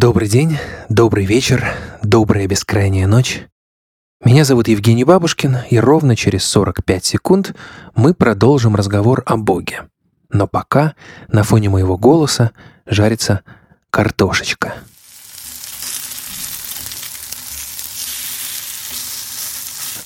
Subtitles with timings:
[0.00, 0.56] Добрый день,
[0.88, 1.66] добрый вечер,
[2.04, 3.42] добрая бескрайняя ночь.
[4.24, 7.56] Меня зовут Евгений Бабушкин, и ровно через 45 секунд
[7.96, 9.88] мы продолжим разговор о Боге.
[10.30, 10.94] Но пока
[11.26, 12.52] на фоне моего голоса
[12.86, 13.40] жарится
[13.90, 14.74] картошечка.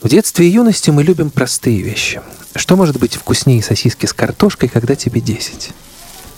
[0.01, 2.23] В детстве и юности мы любим простые вещи.
[2.55, 5.75] Что может быть вкуснее сосиски с картошкой, когда тебе 10?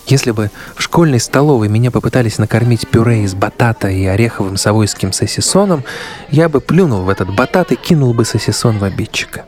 [0.07, 5.83] Если бы в школьной столовой меня попытались накормить пюре из батата и ореховым совойским сосисоном,
[6.31, 9.45] я бы плюнул в этот батат и кинул бы сосисон в обидчика.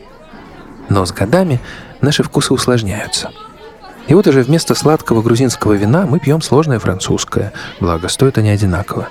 [0.89, 1.61] Но с годами
[2.01, 3.33] наши вкусы усложняются.
[4.07, 9.09] И вот уже вместо сладкого грузинского вина мы пьем сложное французское, благо стоят они одинаково.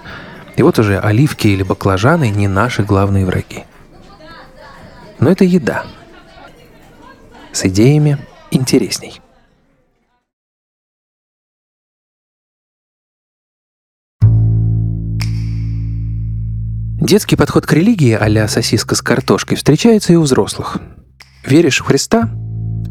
[0.56, 3.66] И вот уже оливки или баклажаны не наши главные враги.
[5.20, 5.84] Но это еда.
[7.52, 8.18] С идеями
[8.52, 9.22] интересней.
[17.06, 20.80] Детский подход к религии а сосиска с картошкой встречается и у взрослых.
[21.46, 22.32] Веришь в Христа?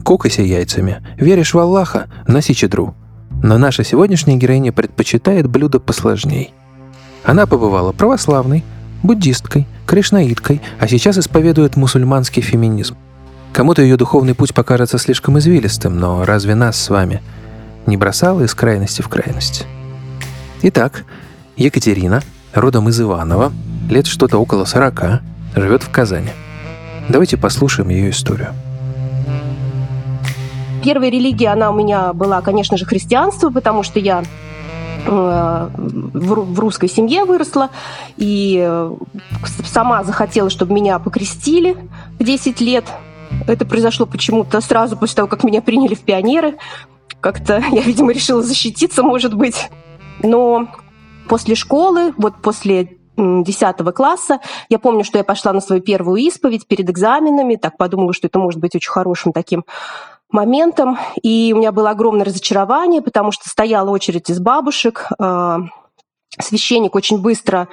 [0.04, 1.04] Кокайся яйцами.
[1.16, 2.06] Веришь в Аллаха?
[2.28, 2.94] Носи чедру.
[3.42, 6.54] Но наша сегодняшняя героиня предпочитает блюдо посложней.
[7.24, 8.62] Она побывала православной,
[9.02, 12.96] буддисткой, кришнаиткой, а сейчас исповедует мусульманский феминизм.
[13.52, 17.20] Кому-то ее духовный путь покажется слишком извилистым, но разве нас с вами
[17.86, 19.66] не бросало из крайности в крайность?
[20.62, 21.02] Итак,
[21.56, 23.52] Екатерина, родом из Иванова,
[23.88, 25.20] лет что-то около 40,
[25.56, 26.30] живет в Казани.
[27.08, 28.54] Давайте послушаем ее историю.
[30.82, 34.22] Первая религия, она у меня была, конечно же, христианство, потому что я
[35.06, 37.70] э, в русской семье выросла,
[38.16, 38.94] и э,
[39.64, 41.76] сама захотела, чтобы меня покрестили
[42.18, 42.84] в 10 лет.
[43.46, 46.56] Это произошло почему-то сразу после того, как меня приняли в пионеры.
[47.20, 49.70] Как-то я, видимо, решила защититься, может быть.
[50.22, 50.68] Но
[51.28, 54.40] после школы, вот после 10 класса.
[54.68, 58.38] Я помню, что я пошла на свою первую исповедь перед экзаменами, так подумала, что это
[58.38, 59.64] может быть очень хорошим таким
[60.30, 60.98] моментом.
[61.22, 65.60] И у меня было огромное разочарование, потому что стояла очередь из бабушек, а,
[66.40, 67.68] священник очень быстро,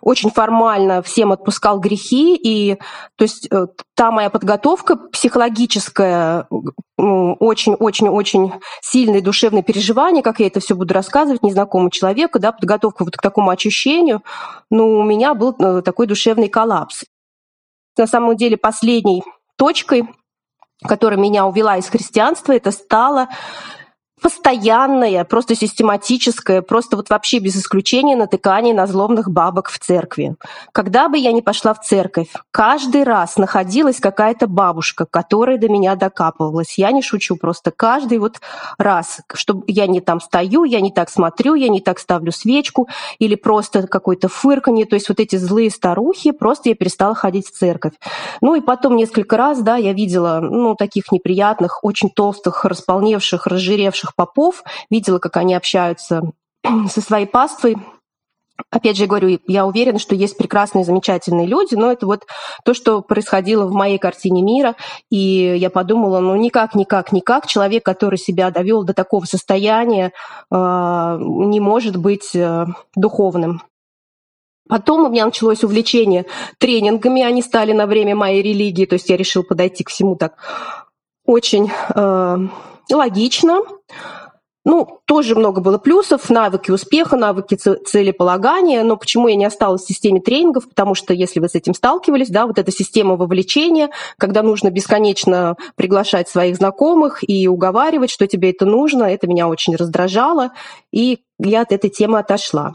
[0.00, 2.76] очень формально всем отпускал грехи, и
[3.16, 6.48] то есть э, та моя подготовка психологическая,
[6.96, 13.16] очень-очень-очень сильные душевные переживания, как я это все буду рассказывать незнакомому человеку, да, подготовка вот
[13.16, 14.22] к такому ощущению,
[14.70, 17.04] ну, у меня был э, такой душевный коллапс.
[17.98, 19.22] На самом деле последней
[19.56, 20.08] точкой,
[20.82, 23.28] которая меня увела из христианства, это стало
[24.20, 30.36] постоянное, просто систематическое, просто вот вообще без исключения натыкание на злобных бабок в церкви.
[30.72, 35.96] Когда бы я ни пошла в церковь, каждый раз находилась какая-то бабушка, которая до меня
[35.96, 36.78] докапывалась.
[36.78, 38.40] Я не шучу, просто каждый вот
[38.78, 42.88] раз, чтобы я не там стою, я не так смотрю, я не так ставлю свечку,
[43.18, 47.52] или просто какое-то фырканье, то есть вот эти злые старухи, просто я перестала ходить в
[47.52, 47.92] церковь.
[48.40, 54.05] Ну и потом несколько раз, да, я видела, ну, таких неприятных, очень толстых, располневших, разжиревших
[54.06, 56.22] наших попов, видела, как они общаются
[56.88, 57.76] со своей паствой.
[58.70, 62.24] Опять же, говорю, я уверена, что есть прекрасные, замечательные люди, но это вот
[62.64, 64.76] то, что происходило в моей картине мира.
[65.10, 70.12] И я подумала, ну никак, никак, никак человек, который себя довел до такого состояния,
[70.50, 73.60] э, не может быть э, духовным.
[74.68, 76.24] Потом у меня началось увлечение
[76.58, 80.32] тренингами, они стали на время моей религии, то есть я решила подойти к всему так
[81.26, 82.36] очень э,
[82.92, 83.60] логично.
[84.68, 89.86] Ну, тоже много было плюсов, навыки успеха, навыки целеполагания, но почему я не осталась в
[89.86, 90.68] системе тренингов?
[90.68, 95.54] Потому что если вы с этим сталкивались, да, вот эта система вовлечения, когда нужно бесконечно
[95.76, 100.50] приглашать своих знакомых и уговаривать, что тебе это нужно, это меня очень раздражало,
[100.90, 102.74] и я от этой темы отошла.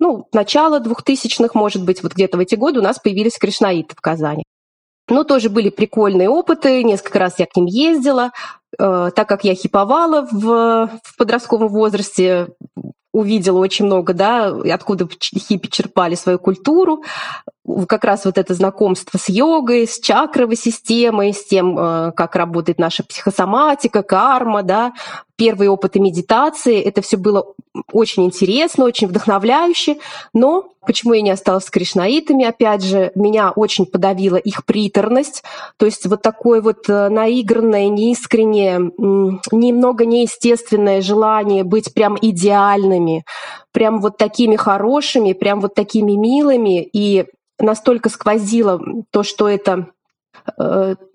[0.00, 4.00] Ну, начало двухтысячных, может быть, вот где-то в эти годы у нас появились кришнаиты в
[4.00, 4.42] Казани.
[5.08, 8.30] Ну, тоже были прикольные опыты, несколько раз я к ним ездила,
[8.78, 12.48] так как я хиповала в, в подростковом возрасте,
[13.12, 17.02] увидела очень много, да, откуда хиппи черпали свою культуру,
[17.88, 22.78] как раз вот это знакомство с йогой, с чакровой системой, с тем, э, как работает
[22.78, 24.92] наша психосоматика, карма, да,
[25.40, 26.82] первые опыты медитации.
[26.82, 27.54] Это все было
[27.90, 29.96] очень интересно, очень вдохновляюще.
[30.34, 35.42] Но почему я не осталась с кришнаитами, опять же, меня очень подавила их приторность.
[35.78, 38.92] То есть вот такое вот э, наигранное, неискреннее,
[39.50, 43.24] немного неестественное желание быть прям идеальными,
[43.72, 46.82] прям вот такими хорошими, прям вот такими милыми.
[46.92, 47.24] И
[47.58, 48.78] настолько сквозило
[49.10, 49.86] то, что это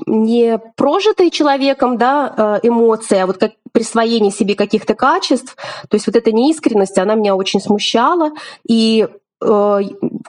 [0.06, 5.56] не прожитые человеком да, э, эмоции, а вот как присвоение себе каких-то качеств.
[5.89, 8.31] То есть вот эта неискренность, она меня очень смущала.
[8.68, 9.07] И Э,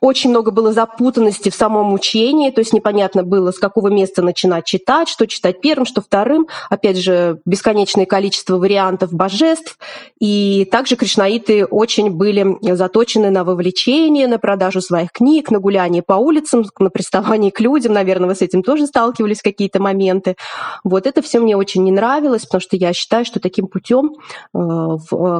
[0.00, 4.64] очень много было запутанности в самом учении, то есть непонятно было, с какого места начинать
[4.64, 6.48] читать, что читать первым, что вторым.
[6.68, 9.78] Опять же, бесконечное количество вариантов божеств.
[10.20, 16.14] И также кришнаиты очень были заточены на вовлечение, на продажу своих книг, на гуляние по
[16.14, 17.92] улицам, на приставание к людям.
[17.92, 20.36] Наверное, вы с этим тоже сталкивались какие-то моменты.
[20.84, 24.16] Вот это все мне очень не нравилось, потому что я считаю, что таким путем
[24.54, 24.58] э,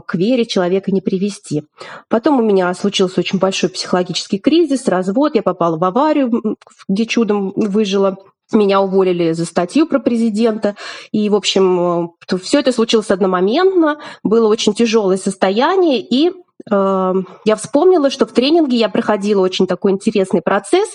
[0.07, 1.65] к вере человека не привести.
[2.09, 6.57] Потом у меня случился очень большой большой психологический кризис, развод, я попала в аварию,
[6.89, 8.17] где чудом выжила.
[8.53, 10.77] Меня уволили за статью про президента.
[11.11, 13.99] И, в общем, э, все это случилось одномоментно.
[14.23, 16.01] Было очень тяжелое состояние.
[16.01, 16.33] И
[16.69, 20.89] я вспомнила, что в тренинге я проходила очень такой интересный процесс,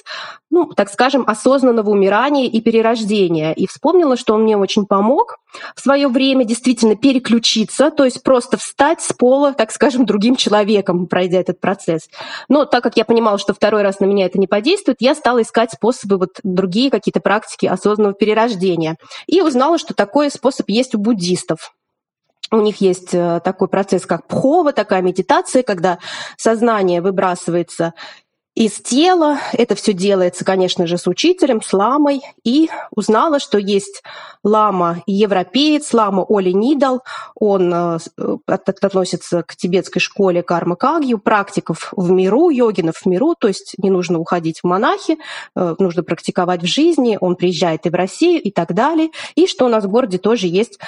[0.49, 3.53] ну, так скажем, осознанного умирания и перерождения.
[3.53, 5.37] И вспомнила, что он мне очень помог
[5.75, 11.07] в свое время действительно переключиться, то есть просто встать с пола, так скажем, другим человеком,
[11.07, 12.09] пройдя этот процесс.
[12.49, 15.41] Но так как я понимала, что второй раз на меня это не подействует, я стала
[15.41, 18.97] искать способы, вот другие какие-то практики осознанного перерождения.
[19.27, 21.71] И узнала, что такой способ есть у буддистов.
[22.51, 25.99] У них есть э, такой процесс, как пхова, такая медитация, когда
[26.35, 27.93] сознание выбрасывается
[28.55, 29.39] из тела.
[29.53, 32.21] Это все делается, конечно же, с учителем, с ламой.
[32.43, 34.03] И узнала, что есть
[34.43, 37.03] лама европеец, лама Оли Нидал.
[37.35, 43.33] Он э, э, относится к тибетской школе карма кагью, практиков в миру, йогинов в миру,
[43.39, 45.17] то есть не нужно уходить в монахи,
[45.55, 47.17] нужно практиковать в жизни.
[47.21, 49.07] Он приезжает и в Россию и так далее.
[49.35, 50.79] И что у нас в городе тоже есть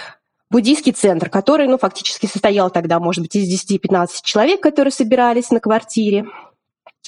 [0.49, 5.59] буддийский центр, который, ну, фактически состоял тогда, может быть, из 10-15 человек, которые собирались на
[5.59, 6.25] квартире.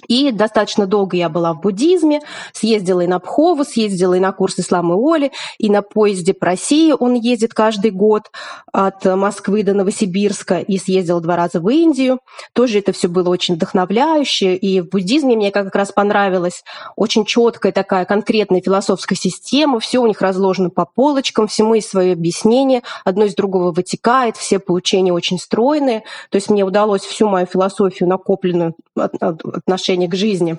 [0.07, 2.21] И достаточно долго я была в буддизме,
[2.51, 6.93] съездила и на Пхову, съездила и на курс Исламы Оли, и на поезде по России
[6.97, 8.29] он ездит каждый год
[8.73, 12.19] от Москвы до Новосибирска, и съездила два раза в Индию.
[12.53, 16.63] Тоже это все было очень вдохновляюще, и в буддизме мне как раз понравилась
[16.97, 22.13] очень четкая такая конкретная философская система, все у них разложено по полочкам, всему есть свое
[22.13, 27.45] объяснение, одно из другого вытекает, все поучения очень стройные, то есть мне удалось всю мою
[27.45, 30.57] философию, накопленную отношения отношение к жизни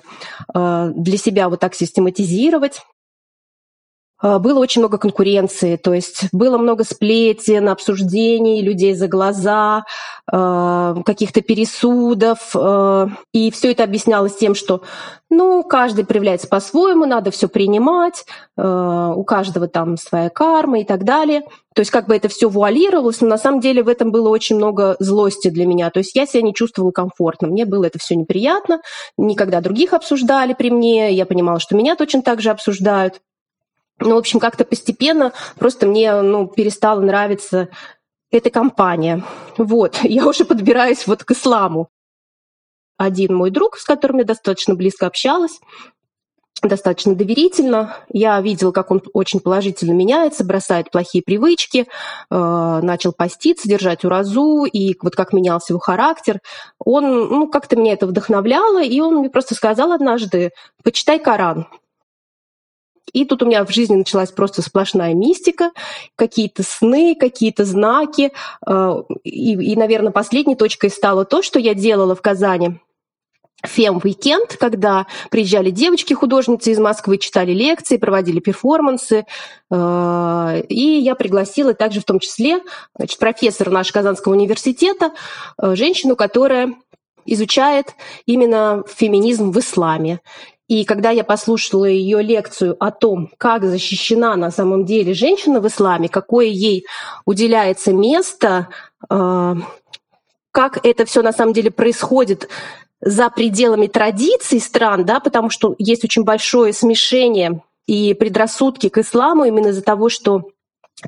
[0.53, 2.81] э, для себя вот так систематизировать.
[4.21, 9.83] Э, было очень много конкуренции, то есть было много сплетен, обсуждений, людей за глаза,
[10.31, 12.55] э, каких-то пересудов.
[13.33, 14.81] И все это объяснялось тем, что
[15.29, 18.25] ну, каждый проявляется по-своему, надо все принимать,
[18.55, 21.43] у каждого там своя карма и так далее.
[21.77, 24.55] То есть как бы это все вуалировалось, но на самом деле в этом было очень
[24.55, 25.91] много злости для меня.
[25.91, 28.81] То есть я себя не чувствовала комфортно, мне было это все неприятно.
[29.15, 33.21] Никогда других обсуждали при мне, я понимала, что меня точно так же обсуждают.
[33.99, 37.69] Ну, в общем, как-то постепенно просто мне ну, перестала нравиться
[38.31, 39.23] эта компания.
[39.57, 41.89] Вот, я уже подбираюсь вот к исламу.
[42.97, 45.59] Один мой друг, с которым я достаточно близко общалась,
[46.63, 47.95] достаточно доверительно.
[48.09, 54.65] Я видела, как он очень положительно меняется, бросает плохие привычки, э, начал поститься, держать уразу,
[54.65, 56.39] и вот как менялся его характер.
[56.79, 60.51] Он, ну, как-то меня это вдохновляло, и он мне просто сказал однажды,
[60.83, 61.67] почитай Коран.
[63.13, 65.71] И тут у меня в жизни началась просто сплошная мистика,
[66.15, 68.31] какие-то сны, какие-то знаки.
[68.67, 72.79] Э, и, и, наверное, последней точкой стало то, что я делала в Казани
[73.65, 79.25] фем-уикенд, когда приезжали девочки-художницы из Москвы, читали лекции, проводили перформансы.
[79.71, 82.59] Э, и я пригласила также в том числе
[82.95, 85.11] значит, профессора нашего Казанского университета,
[85.61, 86.75] э, женщину, которая
[87.25, 87.95] изучает
[88.25, 90.21] именно феминизм в исламе.
[90.67, 95.67] И когда я послушала ее лекцию о том, как защищена на самом деле женщина в
[95.67, 96.85] исламе, какое ей
[97.25, 98.67] уделяется место,
[99.09, 99.55] э,
[100.51, 102.49] как это все на самом деле происходит
[102.99, 109.45] за пределами традиций стран, да, потому что есть очень большое смешение и предрассудки к исламу
[109.45, 110.49] именно из-за того, что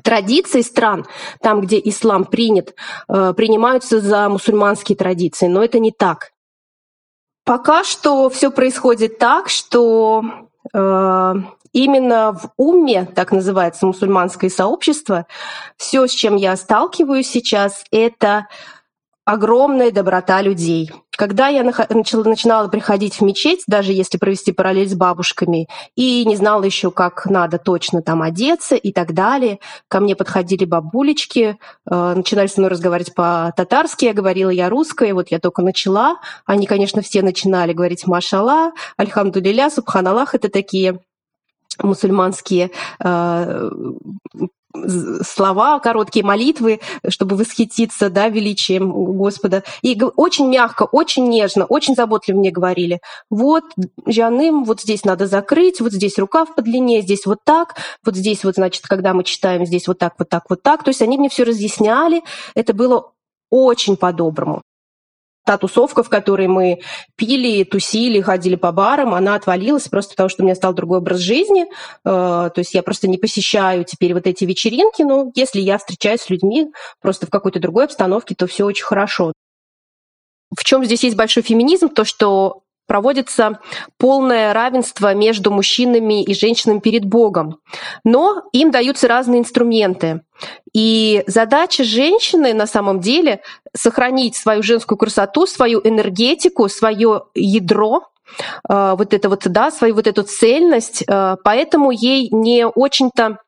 [0.02, 1.04] традиции стран,
[1.42, 2.74] там, где ислам принят,
[3.08, 6.30] э, принимаются за мусульманские традиции, но это не так.
[7.50, 10.22] Пока что все происходит так, что
[10.72, 11.34] э,
[11.72, 15.26] именно в уме, так называется мусульманское сообщество,
[15.76, 18.46] все, с чем я сталкиваюсь сейчас, это
[19.30, 20.90] огромная доброта людей.
[21.16, 26.34] Когда я начала, начинала приходить в мечеть, даже если провести параллель с бабушками, и не
[26.34, 31.58] знала еще, как надо точно там одеться и так далее, ко мне подходили бабулечки,
[31.88, 36.16] э, начинали со мной разговаривать по-татарски, я говорила, я русская, вот я только начала.
[36.44, 41.00] Они, конечно, все начинали говорить «Машалла», «Альхамдулиля», «Субханаллах»— это такие
[41.82, 42.70] мусульманские
[45.22, 49.64] слова, короткие молитвы, чтобы восхититься да, величием Господа.
[49.82, 53.64] И очень мягко, очень нежно, очень заботливо мне говорили, вот,
[54.06, 58.54] Жаным, вот здесь надо закрыть, вот здесь рукав подлиннее, здесь вот так, вот здесь вот,
[58.54, 60.84] значит, когда мы читаем, здесь вот так, вот так, вот так.
[60.84, 62.22] То есть они мне все разъясняли,
[62.54, 63.12] это было
[63.50, 64.62] очень по-доброму
[65.44, 66.80] та тусовка, в которой мы
[67.16, 71.18] пили, тусили, ходили по барам, она отвалилась просто потому, что у меня стал другой образ
[71.18, 71.64] жизни.
[72.04, 76.20] Э, то есть я просто не посещаю теперь вот эти вечеринки, но если я встречаюсь
[76.20, 76.70] с людьми
[77.00, 79.32] просто в какой-то другой обстановке, то все очень хорошо.
[80.56, 81.88] В чем здесь есть большой феминизм?
[81.88, 83.60] То, что проводится
[83.98, 87.60] полное равенство между мужчинами и женщинами перед Богом.
[88.02, 90.22] Но им даются разные инструменты.
[90.72, 93.42] И задача женщины на самом деле
[93.76, 98.08] сохранить свою женскую красоту, свою энергетику, свое ядро,
[98.68, 103.38] э, вот это вот, да, свою вот эту цельность, э, поэтому ей не очень-то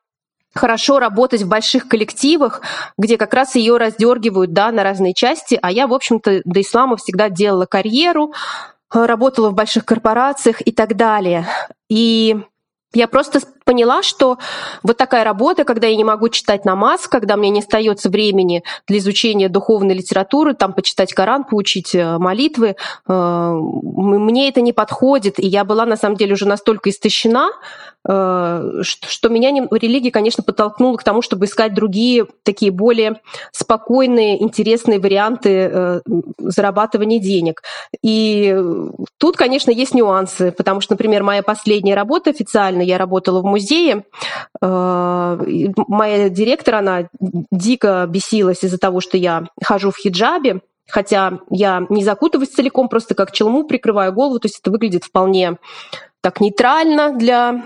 [0.55, 2.61] хорошо работать в больших коллективах,
[2.97, 5.59] где как раз ее раздергивают да, на разные части.
[5.61, 8.31] А я, в общем-то, до ислама всегда делала карьеру,
[8.93, 11.47] работала в больших корпорациях и так далее.
[11.89, 12.37] И
[12.93, 14.37] я просто поняла, что
[14.83, 18.97] вот такая работа, когда я не могу читать намаз, когда мне не остается времени для
[18.99, 22.75] изучения духовной литературы, там почитать Коран, поучить э, молитвы,
[23.07, 25.39] э, мне это не подходит.
[25.39, 27.49] И я была на самом деле уже настолько истощена,
[28.05, 34.99] Э, что меня религия, конечно, подтолкнула к тому, чтобы искать другие такие более спокойные, интересные
[34.99, 36.01] варианты
[36.37, 37.61] зарабатывания денег.
[38.01, 38.55] И
[39.17, 44.05] тут, конечно, есть нюансы, потому что, например, моя последняя работа официально, я работала в музее,
[44.61, 45.37] э,
[45.87, 47.07] моя директор, она
[47.51, 53.13] дико бесилась из-за того, что я хожу в хиджабе, хотя я не закутываюсь целиком, просто
[53.13, 55.57] как челму прикрываю голову, то есть это выглядит вполне
[56.21, 57.63] так нейтрально для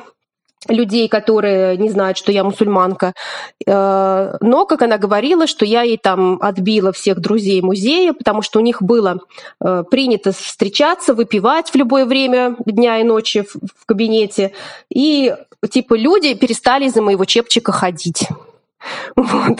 [0.67, 3.13] людей, которые не знают, что я мусульманка.
[3.65, 8.59] Э, но, как она говорила, что я ей там отбила всех друзей музея, потому что
[8.59, 9.19] у них было
[9.61, 14.53] э, принято встречаться, выпивать в любое время дня и ночи в кабинете.
[14.89, 15.35] И
[15.65, 18.27] типа люди перестали из-за моего чепчика ходить.
[19.15, 19.59] Вот.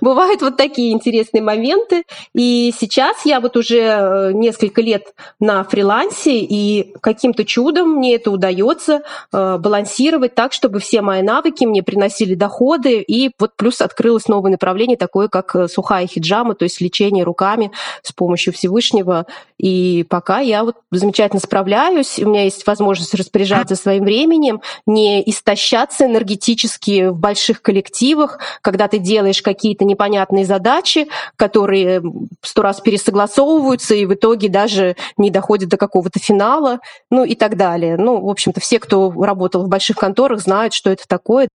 [0.00, 2.04] Бывают вот такие интересные моменты.
[2.34, 8.30] И сейчас я вот уже э, несколько лет на фрилансе, и каким-то чудом мне это
[8.30, 9.02] удается
[9.32, 13.00] э, балансировать так, чтобы все мои навыки мне приносили доходы.
[13.00, 17.70] И вот плюс открылось новое направление, такое как э, сухая хиджама, то есть лечение руками
[18.02, 19.26] с помощью Всевышнего.
[19.58, 26.06] И пока я вот замечательно справляюсь, у меня есть возможность распоряжаться своим временем, не истощаться
[26.06, 32.02] энергетически в больших коллективах, когда ты делаешь какие-то непонятные задачи, которые
[32.42, 36.80] сто раз пересогласовываются и в итоге даже не доходят до какого-то финала,
[37.10, 37.96] ну и так далее.
[37.96, 41.48] Ну, в общем-то, все, кто работал в больших конторах, знают, что это такое.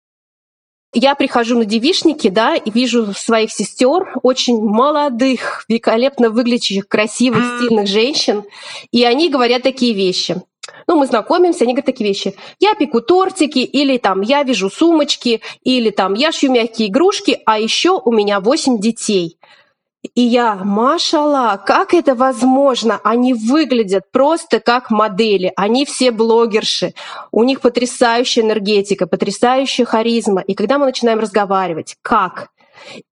[0.94, 7.86] Я прихожу на девишники, да, и вижу своих сестер, очень молодых, великолепно выглядящих, красивых, стильных
[7.86, 8.44] женщин,
[8.90, 10.42] и они говорят такие вещи.
[10.86, 12.34] Ну, мы знакомимся, они говорят такие вещи.
[12.60, 17.58] Я пеку тортики, или там я вяжу сумочки, или там я шью мягкие игрушки, а
[17.58, 19.38] еще у меня 8 детей.
[20.14, 23.00] И я, машала, как это возможно?
[23.02, 25.52] Они выглядят просто как модели.
[25.56, 26.94] Они все блогерши.
[27.32, 30.40] У них потрясающая энергетика, потрясающая харизма.
[30.40, 32.50] И когда мы начинаем разговаривать, как?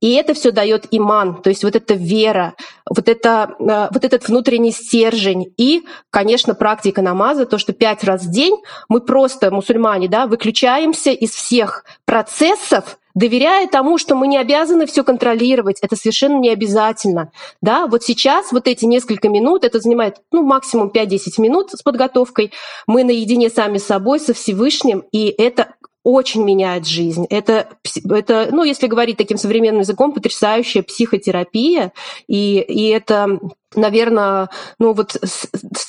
[0.00, 2.54] И это все дает иман, то есть вот эта вера,
[2.88, 5.52] вот, это, э, вот этот внутренний стержень.
[5.56, 8.56] И, конечно, практика намаза, то, что пять раз в день
[8.88, 15.02] мы просто, мусульмане, да, выключаемся из всех процессов, доверяя тому, что мы не обязаны все
[15.02, 17.32] контролировать, это совершенно не обязательно.
[17.61, 22.52] Да, вот сейчас вот эти несколько минут, это занимает ну, максимум 5-10 минут с подготовкой,
[22.87, 25.75] мы наедине сами с собой, со Всевышним, и это
[26.06, 27.26] очень меняет жизнь.
[27.30, 27.68] Это,
[28.08, 31.92] это, ну, если говорить таким современным языком, потрясающая психотерапия,
[32.28, 33.40] и, и это,
[33.75, 34.48] наверное,
[34.78, 35.16] ну вот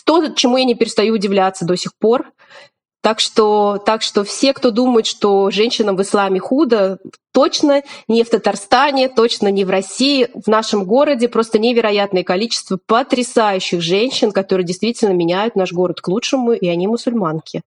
[0.05, 2.31] то, чему я не перестаю удивляться до сих пор.
[3.03, 6.97] Так что, так что все, кто думает, что женщинам в исламе худо,
[7.31, 13.81] точно не в Татарстане, точно не в России, в нашем городе просто невероятное количество потрясающих
[13.81, 17.61] женщин, которые действительно меняют наш город к лучшему, и они мусульманки.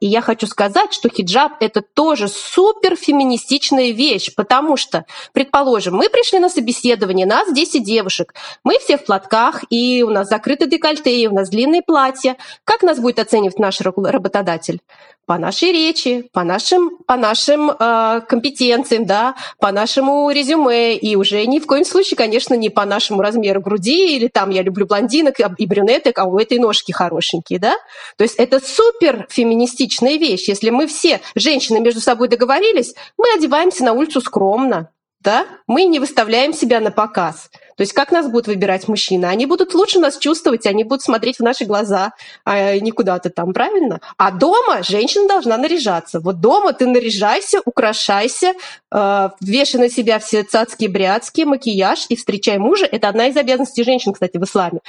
[0.00, 6.08] И я хочу сказать, что хиджаб— это тоже супер феминистичная вещь, потому что, предположим, мы
[6.08, 11.14] пришли на собеседование, нас 10 девушек, мы все в платках, и у нас закрыты декольте,
[11.14, 12.36] и у нас длинные платья.
[12.64, 14.80] Как нас будет оценивать наш работодатель?
[15.28, 21.44] по нашей речи, по нашим, по нашим э, компетенциям, да, по нашему резюме, и уже
[21.44, 25.34] ни в коем случае, конечно, не по нашему размеру груди, или там я люблю блондинок
[25.58, 27.74] и брюнеток, а у этой ножки хорошенькие, да.
[28.16, 29.87] То есть это супер феминистичная
[30.18, 30.48] вещь.
[30.48, 34.90] Если мы все, женщины, между собой договорились, мы одеваемся на улицу скромно,
[35.20, 37.50] да, мы не выставляем себя на показ.
[37.76, 39.26] То есть как нас будут выбирать мужчины?
[39.26, 42.12] Они будут лучше нас чувствовать, они будут смотреть в наши глаза,
[42.44, 44.00] а не куда-то там, правильно?
[44.16, 46.20] А дома женщина должна наряжаться.
[46.20, 48.54] Вот дома ты наряжайся, украшайся,
[48.92, 52.86] э, вешай на себя все цацкие, бряцкие, макияж и встречай мужа.
[52.86, 54.80] Это одна из обязанностей женщин, кстати, в исламе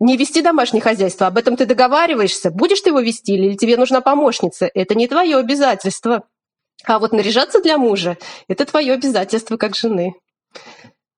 [0.00, 4.00] не вести домашнее хозяйство, об этом ты договариваешься, будешь ты его вести или тебе нужна
[4.00, 4.68] помощница.
[4.74, 6.24] Это не твое обязательство.
[6.84, 8.16] А вот наряжаться для мужа–
[8.48, 10.14] это твое обязательство как жены.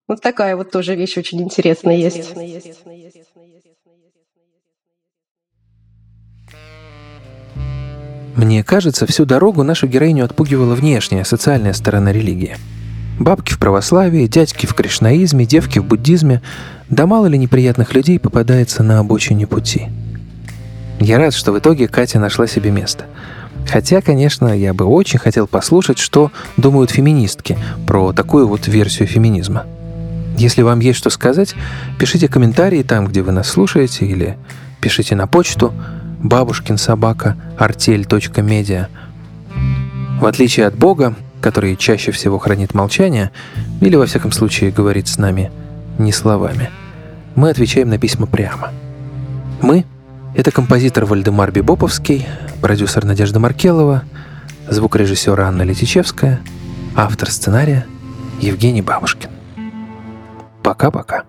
[0.08, 2.34] Вот такая вот тоже вещь очень интересная есть.
[8.34, 12.56] Мне кажется, всю дорогу нашу героиню отпугивала внешняя, социальная сторона религии.
[13.18, 16.42] Бабки в православии, дядьки в кришнаизме, девки в буддизме,
[16.88, 19.88] да мало ли неприятных людей попадается на обочине пути.
[21.00, 23.06] Я рад, что в итоге Катя нашла себе место–
[23.68, 29.66] Хотя, конечно, я бы очень хотел послушать, что думают феминистки про такую вот версию феминизма.
[30.36, 31.54] Если вам есть что сказать,
[31.98, 34.36] пишите комментарии там, где вы нас слушаете, или
[34.80, 35.72] пишите на почту
[36.22, 38.88] бабушкин собака артель.медиа.
[40.20, 43.30] В отличие от Бога, который чаще всего хранит молчание,
[43.80, 45.50] или во всяком случае говорит с нами
[45.98, 46.70] не словами,
[47.34, 48.70] мы отвечаем на письма прямо.
[49.60, 49.84] Мы—
[50.34, 52.26] это композитор Вальдемар Бибоповский,
[52.62, 54.04] продюсер Надежда Маркелова,
[54.68, 56.40] звукорежиссер Анна Летичевская,
[56.94, 57.86] автор сценария
[58.40, 59.30] Евгений Бабушкин.
[60.62, 61.24] Пока-пока.